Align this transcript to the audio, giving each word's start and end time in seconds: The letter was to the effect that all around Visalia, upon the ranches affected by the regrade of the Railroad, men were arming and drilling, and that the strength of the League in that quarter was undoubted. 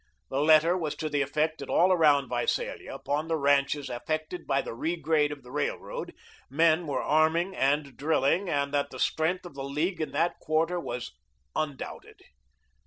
The 0.31 0.39
letter 0.41 0.75
was 0.75 0.95
to 0.95 1.09
the 1.09 1.21
effect 1.21 1.59
that 1.59 1.69
all 1.69 1.91
around 1.91 2.27
Visalia, 2.27 2.91
upon 2.95 3.27
the 3.27 3.37
ranches 3.37 3.87
affected 3.87 4.47
by 4.47 4.63
the 4.63 4.73
regrade 4.75 5.31
of 5.31 5.43
the 5.43 5.51
Railroad, 5.51 6.15
men 6.49 6.87
were 6.87 7.03
arming 7.03 7.55
and 7.55 7.95
drilling, 7.95 8.49
and 8.49 8.73
that 8.73 8.89
the 8.89 8.97
strength 8.97 9.45
of 9.45 9.53
the 9.53 9.63
League 9.63 10.01
in 10.01 10.09
that 10.13 10.39
quarter 10.39 10.79
was 10.79 11.11
undoubted. 11.55 12.19